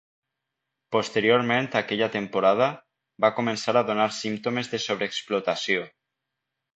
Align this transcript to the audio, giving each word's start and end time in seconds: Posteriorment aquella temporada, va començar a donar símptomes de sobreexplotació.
Posteriorment 0.95 1.67
aquella 1.81 2.07
temporada, 2.15 2.69
va 3.25 3.31
començar 3.41 3.75
a 3.83 3.87
donar 3.93 4.11
símptomes 4.21 4.71
de 4.73 4.81
sobreexplotació. 4.87 5.85